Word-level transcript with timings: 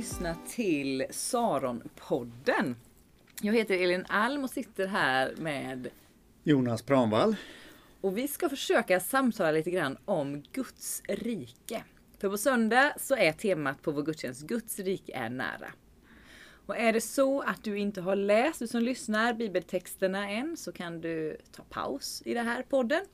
lyssna 0.00 0.36
till 0.48 1.06
Saronpodden. 1.10 2.76
Jag 3.40 3.54
heter 3.54 3.74
Elin 3.74 4.04
Alm 4.08 4.44
och 4.44 4.50
sitter 4.50 4.86
här 4.86 5.34
med 5.36 5.88
Jonas 6.44 6.82
Pranvall. 6.82 7.36
och 8.00 8.18
vi 8.18 8.28
ska 8.28 8.48
försöka 8.48 9.00
samtala 9.00 9.50
lite 9.50 9.70
grann 9.70 9.98
om 10.04 10.42
Guds 10.52 11.02
rike. 11.08 11.84
För 12.18 12.28
på 12.30 12.38
söndag 12.38 12.94
så 13.00 13.16
är 13.16 13.32
temat 13.32 13.82
på 13.82 13.90
vår 13.90 14.02
gudstjänst 14.02 14.42
Guds 14.42 14.78
rike 14.78 15.12
är 15.12 15.30
nära. 15.30 15.72
Och 16.66 16.76
är 16.76 16.92
det 16.92 17.00
så 17.00 17.40
att 17.40 17.64
du 17.64 17.78
inte 17.78 18.00
har 18.00 18.16
läst, 18.16 18.58
du 18.58 18.66
som 18.66 18.82
lyssnar, 18.82 19.34
bibeltexterna 19.34 20.30
än, 20.30 20.56
så 20.56 20.72
kan 20.72 21.00
du 21.00 21.36
ta 21.52 21.62
paus 21.62 22.22
i 22.24 22.34
den 22.34 22.46
här 22.46 22.62
podden. 22.62 23.04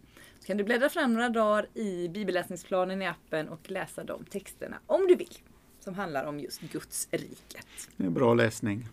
Så 0.40 0.46
kan 0.46 0.56
du 0.56 0.64
bläddra 0.64 0.88
fram 0.88 1.14
några 1.14 1.28
dagar 1.28 1.68
i 1.74 2.08
bibelläsningsplanen 2.08 3.02
i 3.02 3.06
appen 3.06 3.48
och 3.48 3.70
läsa 3.70 4.04
de 4.04 4.24
texterna, 4.24 4.78
om 4.86 5.06
du 5.08 5.16
vill. 5.16 5.38
Som 5.86 5.94
handlar 5.94 6.24
om 6.24 6.40
just 6.40 6.60
Guds 6.60 7.08
riket. 7.10 7.66
Det 7.96 8.06
är 8.06 8.10
bra 8.10 8.34
läsning. 8.34 8.88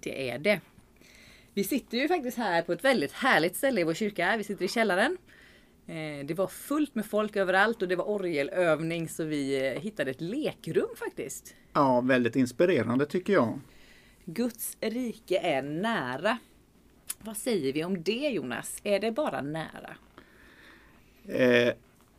Det 0.00 0.30
är 0.30 0.38
det. 0.38 0.60
Vi 1.54 1.64
sitter 1.64 1.98
ju 1.98 2.08
faktiskt 2.08 2.38
här 2.38 2.62
på 2.62 2.72
ett 2.72 2.84
väldigt 2.84 3.12
härligt 3.12 3.56
ställe 3.56 3.80
i 3.80 3.84
vår 3.84 3.94
kyrka. 3.94 4.36
Vi 4.36 4.44
sitter 4.44 4.64
i 4.64 4.68
källaren. 4.68 5.18
Eh, 5.86 6.26
Det 6.26 6.34
var 6.34 6.46
fullt 6.46 6.94
med 6.94 7.06
folk 7.06 7.36
överallt 7.36 7.82
och 7.82 7.88
det 7.88 7.96
var 7.96 8.08
orgelövning 8.08 9.08
så 9.08 9.24
vi 9.24 9.66
eh, 9.66 9.80
hittade 9.80 10.10
ett 10.10 10.20
lekrum 10.20 10.88
faktiskt. 10.96 11.54
Ja, 11.72 12.00
väldigt 12.00 12.36
inspirerande 12.36 13.06
tycker 13.06 13.32
jag. 13.32 13.60
Guds 14.24 14.76
rike 14.80 15.38
är 15.38 15.62
nära. 15.62 16.38
Vad 17.18 17.36
säger 17.36 17.72
vi 17.72 17.84
om 17.84 18.02
det 18.02 18.28
Jonas? 18.28 18.80
Är 18.84 19.00
det 19.00 19.12
bara 19.12 19.42
nära? 19.42 19.96
Eh, 21.28 21.72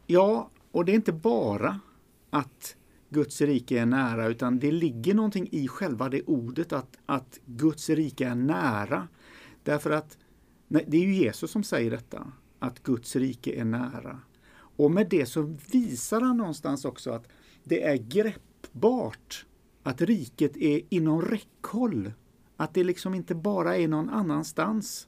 ja, 0.08 0.50
och 0.72 0.86
det 0.86 0.92
är 0.92 0.96
inte 0.96 1.14
bara 1.14 1.80
att 2.30 2.76
Guds 3.10 3.42
rike 3.42 3.80
är 3.80 3.86
nära, 3.86 4.28
utan 4.28 4.60
det 4.60 4.72
ligger 4.72 5.14
någonting 5.14 5.50
i 5.52 5.68
själva 5.68 6.10
det 6.10 6.22
ordet 6.22 6.74
att, 6.74 6.98
att 7.06 7.40
Guds 7.46 7.90
rike 7.90 8.28
är 8.28 8.36
nära. 8.36 9.08
Därför 9.64 9.92
att 9.92 10.18
nej, 10.68 10.86
det 10.88 10.98
är 10.98 11.02
ju 11.02 11.16
Jesus 11.16 11.52
som 11.52 11.64
säger 11.64 11.92
detta, 11.92 12.32
att 12.60 12.84
Guds 12.84 13.16
rike 13.16 13.52
är 13.52 13.66
nära. 13.66 14.20
Och 14.52 14.92
med 14.92 15.10
det 15.10 15.26
så 15.26 15.56
visar 15.72 16.22
han 16.22 16.38
någonstans 16.38 16.86
också 16.86 17.12
att 17.12 17.28
det 17.64 17.84
är 17.84 17.96
greppbart, 17.98 19.46
att 19.84 20.02
riket 20.02 20.58
är 20.58 20.82
inom 20.90 21.22
räckhåll. 21.22 22.14
Att 22.58 22.74
det 22.74 22.84
liksom 22.84 23.14
inte 23.14 23.36
bara 23.36 23.78
är 23.78 23.88
någon 23.88 24.10
annanstans 24.10 25.08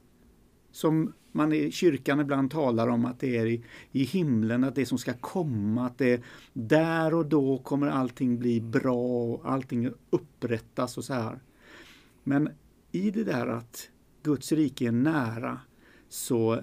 som 0.72 1.12
man 1.32 1.52
i 1.52 1.70
kyrkan 1.70 2.20
ibland 2.20 2.50
talar 2.50 2.88
om 2.88 3.04
att 3.04 3.20
det 3.20 3.36
är 3.36 3.46
i, 3.46 3.64
i 3.92 4.04
himlen, 4.04 4.64
att 4.64 4.74
det 4.74 4.86
som 4.86 4.98
ska 4.98 5.12
komma, 5.12 5.86
att 5.86 5.98
det 5.98 6.22
där 6.52 7.14
och 7.14 7.26
då 7.26 7.58
kommer 7.58 7.86
allting 7.86 8.38
bli 8.38 8.60
bra 8.60 9.24
och 9.24 9.52
allting 9.52 9.90
upprättas 10.10 10.98
och 10.98 11.04
så 11.04 11.14
här. 11.14 11.40
Men 12.24 12.48
i 12.92 13.10
det 13.10 13.24
där 13.24 13.46
att 13.46 13.90
Guds 14.22 14.52
rike 14.52 14.86
är 14.86 14.92
nära 14.92 15.60
så 16.08 16.54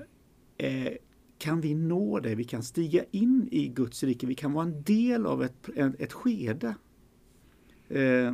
eh, 0.57 0.93
kan 1.37 1.61
vi 1.61 1.75
nå 1.75 2.19
det, 2.19 2.35
vi 2.35 2.43
kan 2.43 2.63
stiga 2.63 3.03
in 3.11 3.49
i 3.51 3.67
Guds 3.67 4.03
rike, 4.03 4.27
vi 4.27 4.35
kan 4.35 4.53
vara 4.53 4.65
en 4.65 4.83
del 4.83 5.25
av 5.25 5.43
ett, 5.43 5.69
ett 5.75 6.13
skede 6.13 6.75
eh, 7.87 8.33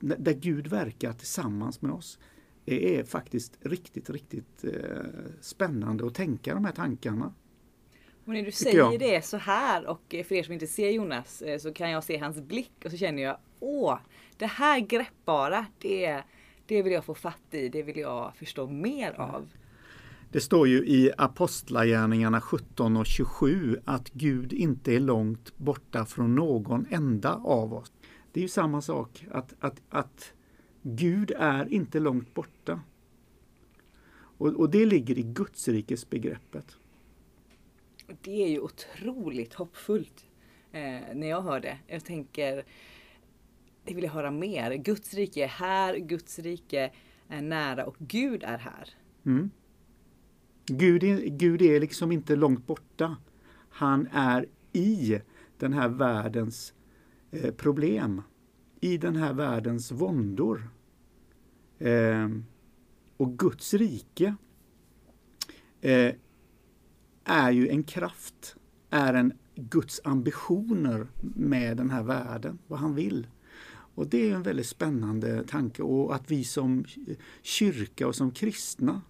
där 0.00 0.32
Gud 0.32 0.66
verkar 0.66 1.12
tillsammans 1.12 1.82
med 1.82 1.92
oss. 1.92 2.18
Det 2.66 2.98
är 2.98 3.04
faktiskt 3.04 3.58
riktigt, 3.60 4.10
riktigt 4.10 4.64
eh, 4.64 4.72
spännande 5.40 6.06
att 6.06 6.14
tänka 6.14 6.54
de 6.54 6.64
här 6.64 6.72
tankarna. 6.72 7.34
Och 8.24 8.32
när 8.32 8.42
du 8.42 8.52
säger 8.52 8.98
det 8.98 9.24
så 9.24 9.36
här 9.36 9.86
och 9.86 10.14
eh, 10.14 10.24
för 10.24 10.34
er 10.34 10.42
som 10.42 10.52
inte 10.52 10.66
ser 10.66 10.90
Jonas 10.90 11.42
eh, 11.42 11.58
så 11.58 11.72
kan 11.72 11.90
jag 11.90 12.04
se 12.04 12.18
hans 12.18 12.40
blick 12.40 12.72
och 12.84 12.90
så 12.90 12.96
känner 12.96 13.22
jag 13.22 13.38
åh, 13.60 13.98
det 14.36 14.46
här 14.46 14.80
greppbara, 14.80 15.66
det, 15.78 16.22
det 16.66 16.82
vill 16.82 16.92
jag 16.92 17.04
få 17.04 17.14
fatt 17.14 17.54
i, 17.54 17.68
det 17.68 17.82
vill 17.82 17.96
jag 17.96 18.36
förstå 18.36 18.66
mer 18.66 19.20
av. 19.20 19.48
Det 20.32 20.40
står 20.40 20.68
ju 20.68 20.86
i 20.86 21.10
Apostlagärningarna 21.18 22.40
17 22.40 22.96
och 22.96 23.06
27 23.06 23.80
att 23.84 24.10
Gud 24.10 24.52
inte 24.52 24.94
är 24.94 25.00
långt 25.00 25.58
borta 25.58 26.04
från 26.04 26.34
någon 26.34 26.86
enda 26.90 27.34
av 27.34 27.74
oss. 27.74 27.92
Det 28.32 28.40
är 28.40 28.42
ju 28.42 28.48
samma 28.48 28.82
sak, 28.82 29.26
att, 29.30 29.54
att, 29.60 29.82
att 29.90 30.32
Gud 30.88 31.32
är 31.36 31.72
inte 31.72 32.00
långt 32.00 32.34
borta. 32.34 32.80
Och, 34.38 34.46
och 34.46 34.70
det 34.70 34.86
ligger 34.86 35.18
i 35.18 35.22
Gudsrikes 35.22 36.10
begreppet. 36.10 36.76
Och 38.08 38.14
Det 38.22 38.44
är 38.44 38.48
ju 38.48 38.60
otroligt 38.60 39.54
hoppfullt 39.54 40.26
eh, 40.72 40.80
när 41.14 41.26
jag 41.26 41.42
hör 41.42 41.60
det. 41.60 41.78
Jag 41.86 42.04
tänker, 42.04 42.64
det 43.84 43.94
vill 43.94 44.04
jag 44.04 44.10
höra 44.10 44.30
mer. 44.30 44.74
Guds 44.74 45.14
rike 45.14 45.44
är 45.44 45.48
här, 45.48 45.96
Guds 45.96 46.38
rike 46.38 46.92
är 47.28 47.42
nära 47.42 47.86
och 47.86 47.96
Gud 47.98 48.42
är 48.42 48.58
här. 48.58 48.88
Mm. 49.24 49.50
Gud, 50.66 51.04
är, 51.04 51.16
Gud 51.16 51.62
är 51.62 51.80
liksom 51.80 52.12
inte 52.12 52.36
långt 52.36 52.66
borta. 52.66 53.16
Han 53.68 54.08
är 54.12 54.46
i 54.72 55.20
den 55.58 55.72
här 55.72 55.88
världens 55.88 56.74
eh, 57.30 57.54
problem. 57.54 58.22
I 58.80 58.98
den 58.98 59.16
här 59.16 59.32
världens 59.32 59.92
våndor. 59.92 60.75
Eh, 61.78 62.28
och 63.16 63.38
Guds 63.38 63.74
rike 63.74 64.34
eh, 65.80 66.14
är 67.24 67.50
ju 67.50 67.68
en 67.68 67.82
kraft, 67.82 68.56
är 68.90 69.14
en 69.14 69.32
Guds 69.54 70.00
ambitioner 70.04 71.06
med 71.20 71.76
den 71.76 71.90
här 71.90 72.02
världen, 72.02 72.58
vad 72.66 72.78
han 72.78 72.94
vill. 72.94 73.26
Och 73.96 74.06
det 74.06 74.30
är 74.30 74.34
en 74.34 74.42
väldigt 74.42 74.66
spännande 74.66 75.44
tanke 75.44 75.82
och 75.82 76.14
att 76.14 76.30
vi 76.30 76.44
som 76.44 76.84
kyrka 77.42 78.06
och 78.06 78.14
som 78.14 78.30
kristna 78.30 79.02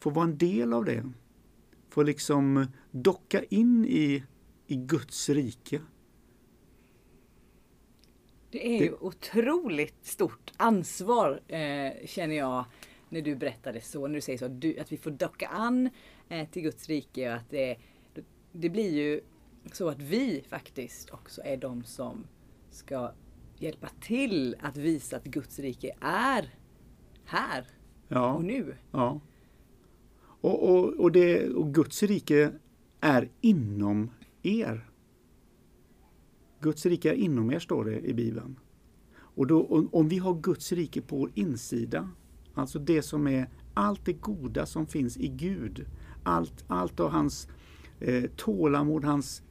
får 0.00 0.10
vara 0.10 0.24
en 0.24 0.38
del 0.38 0.72
av 0.72 0.84
det. 0.84 1.12
Får 1.90 2.04
liksom 2.04 2.66
docka 2.90 3.42
in 3.42 3.84
i, 3.84 4.24
i 4.66 4.76
Guds 4.76 5.28
rike. 5.28 5.80
Det 8.50 8.66
är 8.66 8.82
ju 8.82 8.94
otroligt 9.00 10.06
stort 10.06 10.52
ansvar 10.56 11.40
eh, 11.48 12.06
känner 12.06 12.36
jag 12.36 12.64
när 13.08 13.20
du 13.20 13.36
berättar 13.36 13.72
det 13.72 13.80
så. 13.80 14.06
När 14.06 14.14
du 14.14 14.20
säger 14.20 14.38
så 14.38 14.48
du, 14.48 14.78
att 14.78 14.92
vi 14.92 14.96
får 14.96 15.10
docka 15.10 15.48
an 15.48 15.90
eh, 16.28 16.48
till 16.48 16.62
Guds 16.62 16.88
rike 16.88 17.28
och 17.30 17.36
att 17.36 17.50
det, 17.50 17.76
det 18.52 18.68
blir 18.70 18.90
ju 18.90 19.20
så 19.72 19.88
att 19.88 19.98
vi 19.98 20.44
faktiskt 20.48 21.10
också 21.10 21.40
är 21.44 21.56
de 21.56 21.84
som 21.84 22.26
ska 22.70 23.12
hjälpa 23.58 23.88
till 24.00 24.56
att 24.60 24.76
visa 24.76 25.16
att 25.16 25.24
Guds 25.24 25.58
rike 25.58 25.96
är 26.00 26.54
här 27.24 27.64
Ja, 28.08 28.34
och 28.34 28.44
nu. 28.44 28.76
ja. 28.90 29.20
Och, 30.40 30.68
och, 30.68 30.94
och, 30.94 31.12
det, 31.12 31.48
och 31.48 31.74
Guds 31.74 32.02
rike 32.02 32.52
är 33.00 33.28
inom 33.40 34.10
er. 34.42 34.88
Guds 36.60 36.86
rike 36.86 37.10
är 37.10 37.14
inom 37.14 37.50
er, 37.50 37.58
står 37.58 37.84
det 37.84 38.00
i 38.00 38.14
Bibeln. 38.14 38.58
Och 39.16 39.46
då, 39.46 39.88
om- 39.92 40.08
vi 40.08 40.18
har 40.18 40.34
Guds 40.40 40.72
rike 40.72 41.00
på 41.00 41.16
vår 41.16 41.30
insida, 41.34 42.08
alltså 42.54 42.78
det 42.78 43.02
som 43.02 43.26
är 43.28 43.48
allt 43.74 44.04
det 44.04 44.12
goda 44.12 44.66
som 44.66 44.86
finns 44.86 45.16
i 45.16 45.28
Gud, 45.28 45.86
allt, 46.22 46.64
allt 46.66 47.00
av 47.00 47.10
hans 47.10 47.48
eh, 48.00 48.24
tålamod, 48.36 49.04
hans, 49.04 49.42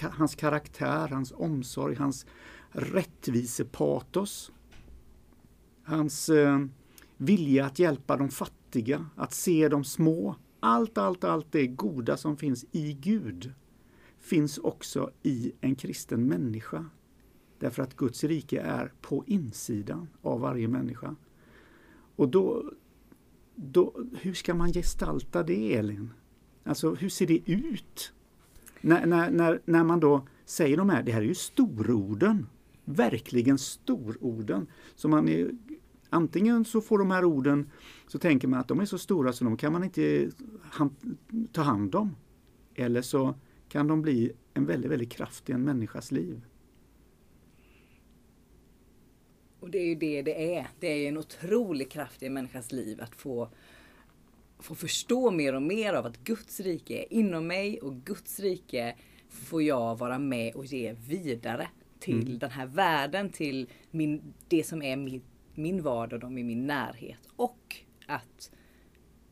hans 0.00 0.34
karaktär, 0.34 1.08
hans 1.08 1.32
omsorg, 1.36 1.94
hans 1.96 2.26
rättvisepatos, 2.70 4.52
hans 5.84 6.28
eh, 6.28 6.58
vilja 7.16 7.66
att 7.66 7.78
hjälpa 7.78 8.16
de 8.16 8.28
fattiga, 8.28 9.06
att 9.16 9.32
se 9.32 9.68
de 9.68 9.84
små. 9.84 10.34
Allt, 10.60 10.98
allt, 10.98 11.24
allt 11.24 11.52
det 11.52 11.66
goda 11.66 12.16
som 12.16 12.36
finns 12.36 12.64
i 12.72 12.92
Gud 12.92 13.52
finns 14.22 14.58
också 14.58 15.10
i 15.22 15.52
en 15.60 15.74
kristen 15.74 16.26
människa. 16.26 16.84
Därför 17.58 17.82
att 17.82 17.96
Guds 17.96 18.24
rike 18.24 18.60
är 18.60 18.92
på 19.00 19.24
insidan 19.26 20.08
av 20.22 20.40
varje 20.40 20.68
människa. 20.68 21.16
Och 22.16 22.28
då, 22.28 22.72
då, 23.54 23.94
hur 24.20 24.34
ska 24.34 24.54
man 24.54 24.72
gestalta 24.72 25.42
det, 25.42 25.74
Elin? 25.74 26.10
Alltså, 26.64 26.94
hur 26.94 27.08
ser 27.08 27.26
det 27.26 27.50
ut? 27.50 28.12
När, 28.80 29.06
när, 29.06 29.30
när, 29.30 29.60
när 29.64 29.84
man 29.84 30.00
då 30.00 30.26
säger 30.44 30.76
de 30.76 30.90
här, 30.90 31.02
det 31.02 31.12
här 31.12 31.20
är 31.20 31.26
ju 31.26 31.34
stororden. 31.34 32.46
Verkligen 32.84 33.58
stororden. 33.58 34.66
Så 34.94 35.08
man 35.08 35.28
är, 35.28 35.50
antingen 36.10 36.64
så 36.64 36.80
får 36.80 36.98
de 36.98 37.10
här 37.10 37.24
orden, 37.24 37.70
så 38.06 38.18
tänker 38.18 38.48
man 38.48 38.60
att 38.60 38.68
de 38.68 38.80
är 38.80 38.84
så 38.84 38.98
stora 38.98 39.32
så 39.32 39.44
de 39.44 39.56
kan 39.56 39.72
man 39.72 39.84
inte 39.84 40.30
han, 40.62 40.96
ta 41.52 41.62
hand 41.62 41.94
om. 41.94 42.16
Eller 42.74 43.02
så 43.02 43.34
kan 43.72 43.86
de 43.88 44.02
bli 44.02 44.32
en 44.54 44.66
väldigt, 44.66 44.90
väldigt 44.90 45.12
kraft 45.12 45.50
i 45.50 45.52
en 45.52 45.64
människas 45.64 46.12
liv. 46.12 46.40
Och 49.60 49.70
det 49.70 49.78
är 49.78 49.86
ju 49.86 49.94
det 49.94 50.22
det 50.22 50.54
är. 50.56 50.66
Det 50.80 50.86
är 50.86 50.96
ju 50.96 51.06
en 51.06 51.16
otrolig 51.16 51.90
kraft 51.90 52.22
i 52.22 52.26
en 52.26 52.34
människas 52.34 52.72
liv 52.72 53.00
att 53.00 53.14
få, 53.14 53.48
få 54.58 54.74
förstå 54.74 55.30
mer 55.30 55.54
och 55.54 55.62
mer 55.62 55.94
av 55.94 56.06
att 56.06 56.24
Guds 56.24 56.60
rike 56.60 56.94
är 56.94 57.12
inom 57.12 57.46
mig 57.46 57.80
och 57.80 57.94
Guds 57.96 58.40
rike 58.40 58.96
får 59.28 59.62
jag 59.62 59.98
vara 59.98 60.18
med 60.18 60.54
och 60.54 60.64
ge 60.64 60.92
vidare 60.92 61.68
till 61.98 62.26
Mm. 62.26 62.38
den 62.38 62.50
här 62.50 62.66
världen, 62.66 63.30
till 63.30 63.70
min, 63.90 64.34
det 64.48 64.64
som 64.64 64.82
är 64.82 64.96
min, 64.96 65.22
min 65.54 65.82
vardag, 65.82 66.20
de 66.20 66.38
i 66.38 66.42
min 66.42 66.66
närhet. 66.66 67.28
Och 67.36 67.76
att 68.06 68.50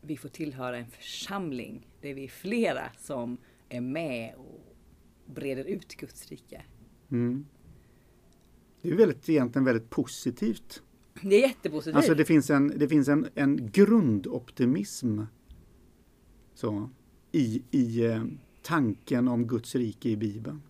vi 0.00 0.16
får 0.16 0.28
tillhöra 0.28 0.78
en 0.78 0.90
församling 0.90 1.86
där 2.00 2.14
vi 2.14 2.24
är 2.24 2.28
flera 2.28 2.92
som 2.98 3.38
är 3.70 3.80
med 3.80 4.34
och 4.34 4.76
breder 5.26 5.64
ut 5.64 5.96
Guds 5.96 6.28
rike. 6.28 6.62
Mm. 7.10 7.46
Det 8.82 8.90
är 8.90 8.96
väldigt, 8.96 9.28
egentligen 9.28 9.64
väldigt 9.64 9.90
positivt. 9.90 10.82
Det 11.22 11.36
är 11.36 11.48
jättepositivt. 11.48 11.96
Alltså 11.96 12.14
det 12.14 12.24
finns 12.24 12.50
en, 12.50 12.78
det 12.78 12.88
finns 12.88 13.08
en, 13.08 13.28
en 13.34 13.70
grundoptimism 13.72 15.20
så, 16.54 16.90
i, 17.32 17.62
i 17.70 18.06
eh, 18.06 18.24
tanken 18.62 19.28
om 19.28 19.46
Guds 19.46 19.74
rike 19.74 20.08
i 20.08 20.16
Bibeln. 20.16 20.62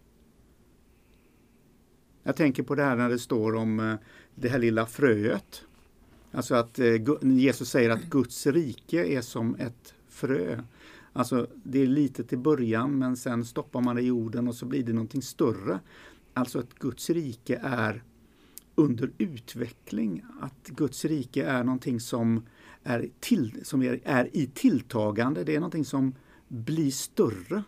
Jag 2.23 2.37
tänker 2.37 2.63
på 2.63 2.75
det 2.75 2.83
här 2.83 2.97
när 2.97 3.09
det 3.09 3.19
står 3.19 3.55
om 3.55 3.81
eh, 3.81 3.95
det 4.35 4.49
här 4.49 4.59
lilla 4.59 4.87
fröet. 4.87 5.63
Alltså 6.31 6.55
att 6.55 6.79
eh, 6.79 6.95
Jesus 7.23 7.71
säger 7.71 7.91
att 7.91 8.05
Guds 8.05 8.47
rike 8.47 9.05
är 9.05 9.21
som 9.21 9.55
ett 9.55 9.95
frö. 10.09 10.63
Alltså 11.13 11.47
det 11.65 11.83
är 11.83 11.87
litet 11.87 12.33
i 12.33 12.37
början 12.37 12.99
men 12.99 13.17
sen 13.17 13.45
stoppar 13.45 13.81
man 13.81 13.97
det 13.97 14.03
i 14.03 14.07
jorden 14.07 14.49
och 14.49 14.55
så 14.55 14.67
blir 14.67 14.83
det 14.83 14.93
någonting 14.93 15.23
större. 15.23 15.81
Alltså 16.35 16.59
att 16.59 16.75
Guds 16.75 17.11
rike 17.11 17.61
är 17.63 18.03
under 18.75 19.11
utveckling. 19.19 20.25
Att 20.41 20.69
Guds 20.69 21.05
rike 21.05 21.45
är 21.45 21.65
någonting 21.65 22.01
som 22.01 22.47
är, 22.83 23.09
till, 23.21 23.61
som 23.65 23.83
är, 23.83 24.01
är 24.05 24.37
i 24.37 24.47
tilltagande. 24.47 25.45
Det 25.45 25.55
är 25.55 25.61
någonting 25.61 25.85
som 25.85 26.15
blir 26.49 26.91
större. 26.91 27.63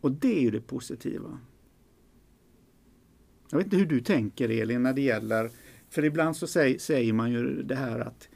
Och 0.00 0.12
det 0.12 0.38
är 0.38 0.40
ju 0.40 0.50
det 0.50 0.60
positiva. 0.60 1.38
Jag 3.50 3.58
vet 3.58 3.66
inte 3.66 3.76
hur 3.76 3.86
du 3.86 4.00
tänker 4.00 4.48
Elin 4.48 4.82
när 4.82 4.92
det 4.92 5.02
gäller, 5.02 5.50
för 5.90 6.04
ibland 6.04 6.36
så 6.36 6.46
säger, 6.46 6.78
säger 6.78 7.12
man 7.12 7.32
ju 7.32 7.62
det 7.62 7.74
här 7.74 8.00
att, 8.00 8.28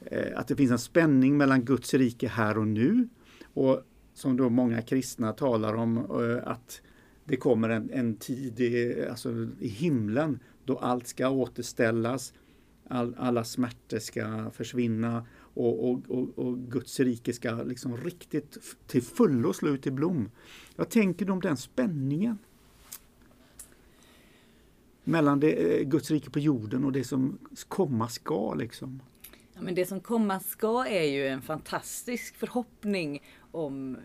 eh, 0.00 0.38
att 0.38 0.48
det 0.48 0.56
finns 0.56 0.70
en 0.70 0.78
spänning 0.78 1.36
mellan 1.36 1.64
Guds 1.64 1.94
rike 1.94 2.28
här 2.28 2.58
och 2.58 2.68
nu 2.68 3.08
och 3.56 3.82
som 4.14 4.36
då 4.36 4.50
många 4.50 4.82
kristna 4.82 5.32
talar 5.32 5.74
om 5.74 5.96
eh, 5.98 6.48
att 6.48 6.82
det 7.24 7.36
kommer 7.36 7.68
en, 7.68 7.90
en 7.90 8.16
tid 8.16 8.60
i, 8.60 9.06
alltså 9.10 9.48
i 9.60 9.68
himlen 9.68 10.38
då 10.64 10.78
allt 10.78 11.06
ska 11.06 11.28
återställas, 11.28 12.32
all, 12.88 13.14
alla 13.18 13.44
smärtor 13.44 13.98
ska 13.98 14.50
försvinna 14.50 15.26
och, 15.38 15.90
och, 15.90 16.02
och, 16.08 16.38
och 16.38 16.58
Guds 16.58 17.00
rike 17.00 17.32
ska 17.32 17.62
liksom 17.62 17.96
riktigt 17.96 18.58
till 18.86 19.02
fullo 19.02 19.52
slå 19.52 19.68
ut 19.68 19.86
i 19.86 19.90
blom. 19.90 20.30
Vad 20.76 20.88
tänker 20.88 21.26
du 21.26 21.32
om 21.32 21.40
den 21.40 21.56
spänningen? 21.56 22.38
Mellan 25.04 25.40
det, 25.40 25.80
eh, 25.80 25.84
Guds 25.88 26.10
rike 26.10 26.30
på 26.30 26.38
jorden 26.38 26.84
och 26.84 26.92
det 26.92 27.04
som 27.04 27.38
komma 27.68 28.08
ska 28.08 28.54
liksom. 28.54 29.00
Ja, 29.56 29.62
men 29.62 29.74
det 29.74 29.86
som 29.86 30.00
komma 30.00 30.40
ska 30.40 30.86
är 30.86 31.04
ju 31.04 31.28
en 31.28 31.42
fantastisk 31.42 32.36
förhoppning 32.36 33.22
om, 33.50 33.98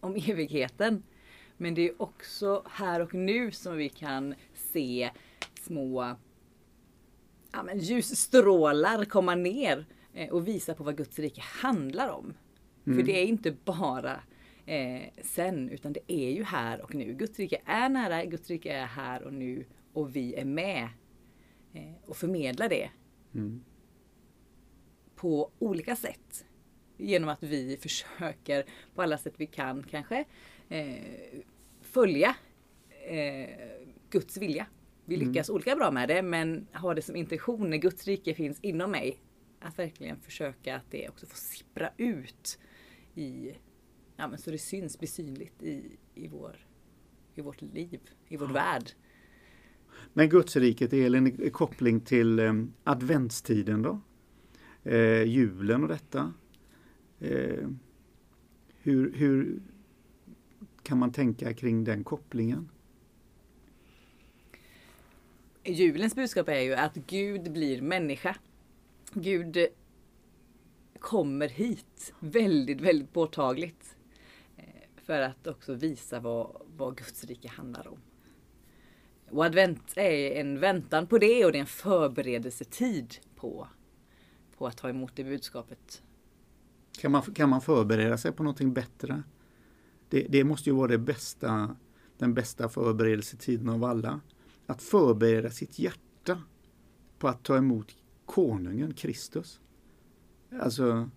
om 0.00 0.16
evigheten. 0.16 1.02
Men 1.56 1.74
det 1.74 1.88
är 1.88 2.02
också 2.02 2.62
här 2.70 3.00
och 3.00 3.14
nu 3.14 3.50
som 3.50 3.76
vi 3.76 3.88
kan 3.88 4.34
se 4.54 5.10
små 5.60 6.16
ja, 7.52 7.62
men 7.62 7.78
ljusstrålar 7.78 9.04
komma 9.04 9.34
ner 9.34 9.86
eh, 10.14 10.30
och 10.30 10.48
visa 10.48 10.74
på 10.74 10.84
vad 10.84 10.96
Guds 10.96 11.18
rike 11.18 11.40
handlar 11.40 12.08
om. 12.08 12.34
För 12.84 13.02
det 13.02 13.22
är 13.22 13.26
inte 13.26 13.56
bara 13.64 14.20
eh, 14.66 15.02
sen, 15.22 15.70
utan 15.70 15.92
det 15.92 16.12
är 16.12 16.30
ju 16.30 16.44
här 16.44 16.80
och 16.80 16.94
nu. 16.94 17.12
Guds 17.12 17.38
rike 17.38 17.60
är 17.64 17.88
nära, 17.88 18.24
Guds 18.24 18.50
rike 18.50 18.72
är 18.72 18.86
här 18.86 19.22
och 19.22 19.32
nu 19.32 19.64
och 19.92 20.16
vi 20.16 20.34
är 20.34 20.44
med 20.44 20.88
eh, 21.72 21.94
och 22.06 22.16
förmedlar 22.16 22.68
det 22.68 22.90
Mm. 23.34 23.64
På 25.16 25.50
olika 25.58 25.96
sätt. 25.96 26.44
Genom 26.96 27.28
att 27.28 27.42
vi 27.42 27.76
försöker 27.76 28.64
på 28.94 29.02
alla 29.02 29.18
sätt 29.18 29.34
vi 29.36 29.46
kan 29.46 29.82
kanske 29.82 30.24
eh, 30.68 31.40
följa 31.80 32.36
eh, 33.08 33.48
Guds 34.10 34.36
vilja. 34.36 34.66
Vi 35.04 35.16
lyckas 35.16 35.50
olika 35.50 35.76
bra 35.76 35.90
med 35.90 36.08
det 36.08 36.22
men 36.22 36.66
har 36.72 36.94
det 36.94 37.02
som 37.02 37.16
intention 37.16 37.70
när 37.70 37.76
Guds 37.76 38.04
rike 38.04 38.34
finns 38.34 38.60
inom 38.60 38.90
mig. 38.90 39.20
Att 39.60 39.78
verkligen 39.78 40.20
försöka 40.20 40.76
att 40.76 40.90
det 40.90 41.08
också 41.08 41.26
får 41.26 41.36
sippra 41.36 41.90
ut 41.96 42.58
i, 43.14 43.52
ja, 44.16 44.28
men 44.28 44.38
så 44.38 44.50
det 44.50 44.58
syns, 44.58 44.98
blir 44.98 45.08
synligt 45.08 45.62
i, 45.62 45.98
i, 46.14 46.28
vår, 46.28 46.66
i 47.34 47.40
vårt 47.40 47.62
liv, 47.62 48.00
i 48.28 48.36
vår 48.36 48.46
värld. 48.46 48.90
Men 50.12 50.28
Gudsriket, 50.28 50.92
Elin, 50.92 51.42
i 51.42 51.50
koppling 51.50 52.00
till 52.00 52.38
eh, 52.38 52.52
adventstiden 52.84 53.82
då? 53.82 54.00
Eh, 54.86 55.22
julen 55.22 55.82
och 55.82 55.88
detta. 55.88 56.32
Eh, 57.20 57.68
hur, 58.82 59.12
hur 59.12 59.60
kan 60.82 60.98
man 60.98 61.12
tänka 61.12 61.54
kring 61.54 61.84
den 61.84 62.04
kopplingen? 62.04 62.68
Julens 65.64 66.14
budskap 66.14 66.48
är 66.48 66.60
ju 66.60 66.74
att 66.74 66.94
Gud 66.94 67.52
blir 67.52 67.82
människa. 67.82 68.36
Gud 69.12 69.58
kommer 70.98 71.48
hit 71.48 72.14
väldigt, 72.20 72.80
väldigt 72.80 73.12
påtagligt. 73.12 73.96
Eh, 74.56 74.64
för 75.04 75.20
att 75.20 75.46
också 75.46 75.74
visa 75.74 76.20
vad, 76.20 76.62
vad 76.76 76.96
Guds 76.96 77.24
rike 77.24 77.48
handlar 77.48 77.88
om. 77.88 77.98
Och 79.30 79.44
advent 79.44 79.92
är 79.96 80.40
en 80.40 80.60
väntan 80.60 81.06
på 81.06 81.18
det 81.18 81.44
och 81.44 81.52
det 81.52 81.58
är 81.58 81.60
en 81.60 81.66
förberedelsetid 81.66 83.14
på, 83.36 83.68
på 84.58 84.66
att 84.66 84.76
ta 84.76 84.88
emot 84.88 85.12
det 85.14 85.24
budskapet. 85.24 86.02
Kan 86.98 87.12
man, 87.12 87.22
kan 87.22 87.50
man 87.50 87.60
förbereda 87.60 88.18
sig 88.18 88.32
på 88.32 88.42
någonting 88.42 88.72
bättre? 88.72 89.22
Det, 90.08 90.26
det 90.28 90.44
måste 90.44 90.70
ju 90.70 90.76
vara 90.76 90.88
det 90.88 90.98
bästa, 90.98 91.76
den 92.18 92.34
bästa 92.34 92.68
förberedelsetiden 92.68 93.68
av 93.68 93.84
alla. 93.84 94.20
Att 94.66 94.82
förbereda 94.82 95.50
sitt 95.50 95.78
hjärta 95.78 96.42
på 97.18 97.28
att 97.28 97.42
ta 97.42 97.56
emot 97.56 97.96
konungen 98.24 98.94
Kristus. 98.94 99.60
Alltså, 100.60 101.10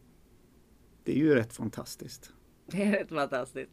det 1.03 1.11
är 1.11 1.17
ju 1.17 1.35
rätt 1.35 1.53
fantastiskt. 1.53 2.31
Det 2.71 2.83
är 2.83 2.91
rätt 2.91 3.09
fantastiskt. 3.09 3.71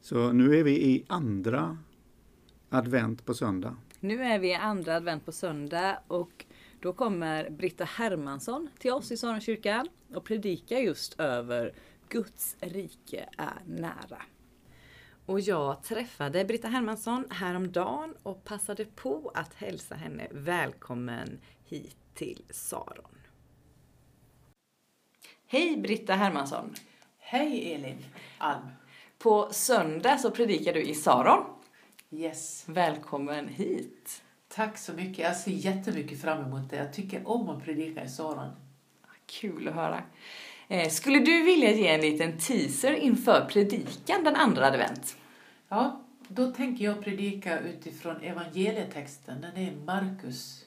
Så 0.00 0.32
nu 0.32 0.58
är 0.58 0.64
vi 0.64 0.84
i 0.84 1.04
andra 1.08 1.78
advent 2.68 3.24
på 3.24 3.34
söndag. 3.34 3.76
Nu 4.00 4.22
är 4.22 4.38
vi 4.38 4.50
i 4.50 4.54
andra 4.54 4.96
advent 4.96 5.24
på 5.24 5.32
söndag 5.32 5.98
och 6.06 6.46
då 6.84 6.92
kommer 6.92 7.50
Britta 7.50 7.84
Hermansson 7.84 8.68
till 8.78 8.92
oss 8.92 9.12
i 9.12 9.16
Saronkyrkan 9.16 9.88
och 10.14 10.24
predikar 10.24 10.78
just 10.78 11.20
över 11.20 11.74
Guds 12.08 12.56
rike 12.60 13.28
är 13.38 13.62
nära. 13.66 14.22
Och 15.26 15.40
jag 15.40 15.82
träffade 15.82 16.44
Britta 16.44 16.68
Hermansson 16.68 17.24
häromdagen 17.30 18.14
och 18.22 18.44
passade 18.44 18.84
på 18.84 19.32
att 19.34 19.54
hälsa 19.54 19.94
henne 19.94 20.28
välkommen 20.30 21.40
hit 21.64 21.96
till 22.14 22.44
Saron. 22.50 23.18
Hej 25.46 25.76
Britta 25.76 26.14
Hermansson! 26.14 26.74
Hej 27.18 27.74
Elin 27.74 28.04
Alm. 28.38 28.68
På 29.18 29.48
söndag 29.52 30.18
så 30.18 30.30
predikar 30.30 30.72
du 30.72 30.82
i 30.82 30.94
Saron. 30.94 31.44
Yes. 32.10 32.64
Välkommen 32.68 33.48
hit! 33.48 34.23
Tack 34.54 34.78
så 34.78 34.92
mycket. 34.92 35.18
Jag 35.18 35.36
ser 35.36 35.50
jättemycket 35.50 36.20
fram 36.20 36.44
emot 36.44 36.70
det. 36.70 36.76
Jag 36.76 36.92
tycker 36.92 37.28
om 37.28 37.48
att 37.48 37.64
predika 37.64 38.04
i 38.04 38.08
Saron. 38.08 38.50
Kul 39.26 39.68
att 39.68 39.74
höra. 39.74 40.02
Eh, 40.68 40.88
skulle 40.88 41.18
du 41.18 41.42
vilja 41.42 41.70
ge 41.70 41.88
en 41.88 42.00
liten 42.00 42.38
teaser 42.38 42.92
inför 42.92 43.44
predikan 43.44 44.24
den 44.24 44.36
andra 44.36 44.66
advent? 44.66 45.16
Ja, 45.68 46.00
då 46.28 46.52
tänker 46.52 46.84
jag 46.84 47.04
predika 47.04 47.60
utifrån 47.60 48.16
evangelietexten. 48.20 49.40
Den 49.40 49.56
är 49.56 49.76
Markus. 49.76 50.64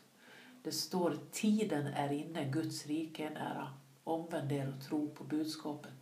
Det 0.63 0.72
står 0.72 1.17
tiden 1.32 1.88
är 1.88 2.12
inne, 2.12 2.46
Guds 2.46 2.88
rike 2.88 3.25
är 3.25 3.29
nära. 3.29 3.67
Omvänd 4.03 4.51
er 4.51 4.74
och 4.77 4.88
tro 4.88 5.10
på 5.10 5.24
budskapet. 5.24 5.97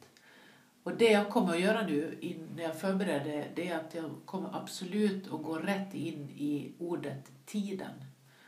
Och 0.86 0.98
det 0.98 1.12
jag 1.12 1.30
kommer 1.30 1.54
att 1.54 1.60
göra 1.60 1.88
nu 1.88 2.18
när 2.56 2.64
jag 2.64 2.80
förbereder 2.80 3.52
det 3.56 3.68
är 3.68 3.76
att 3.76 3.96
jag 3.96 4.12
kommer 4.26 4.58
absolut 4.58 5.34
att 5.34 5.44
gå 5.44 5.58
rätt 5.58 5.94
in 5.94 6.30
i 6.30 6.72
ordet 6.80 7.32
tiden 7.46 7.92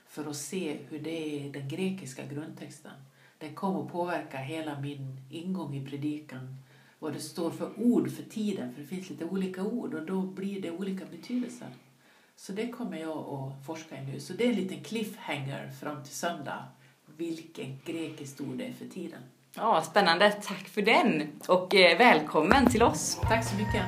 för 0.08 0.30
att 0.30 0.36
se 0.36 0.78
hur 0.90 1.00
det 1.00 1.10
är 1.10 1.46
i 1.46 1.50
den 1.50 1.70
grekiska 1.70 2.26
grundtexten. 2.26 2.92
Den 3.38 3.56
kommer 3.56 3.82
att 3.82 3.92
påverka 3.92 4.38
hela 4.38 4.80
min 4.80 5.22
ingång 5.30 5.76
i 5.76 5.86
predikan. 5.86 6.58
Vad 7.00 7.14
det 7.14 7.20
står 7.20 7.50
för 7.50 7.80
ord 7.80 8.12
för 8.12 8.24
tiden, 8.24 8.74
för 8.74 8.82
det 8.82 8.88
finns 8.88 9.10
lite 9.10 9.26
olika 9.26 9.64
ord 9.64 9.94
och 9.94 10.06
då 10.06 10.22
blir 10.22 10.62
det 10.62 10.72
olika 10.72 11.06
betydelser. 11.06 11.70
Så 12.36 12.52
det 12.52 12.68
kommer 12.68 12.98
jag 12.98 13.18
att 13.18 13.66
forska 13.66 14.02
i 14.02 14.06
nu. 14.06 14.20
Så 14.20 14.34
det 14.34 14.46
är 14.46 14.50
en 14.50 14.56
liten 14.56 14.84
cliffhanger 14.84 15.72
fram 15.72 16.04
till 16.04 16.16
söndag. 16.16 16.66
Vilken 17.18 17.80
grekiskt 17.86 18.42
ord 18.42 18.58
det 18.58 18.66
är 18.66 18.74
för 18.74 18.88
tiden. 18.88 19.22
Ja, 19.60 19.82
spännande. 19.82 20.32
Tack 20.32 20.68
för 20.70 20.82
den 20.82 21.28
och 21.48 21.76
eh, 21.76 21.98
välkommen 21.98 22.66
till 22.66 22.84
oss. 22.84 23.20
Tack 23.22 23.46
så 23.46 23.56
mycket. 23.56 23.84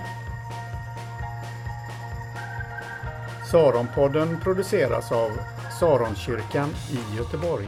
Saronpodden 3.51 4.39
produceras 4.43 5.11
av 5.11 5.31
Saronkyrkan 5.79 6.69
i 6.69 7.17
Göteborg. 7.17 7.67